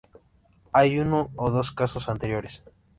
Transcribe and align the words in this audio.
Hay 0.73 0.97
uno 0.97 1.29
o 1.35 1.51
dos 1.51 1.71
casos 1.73 2.09
anteriores. 2.09 2.63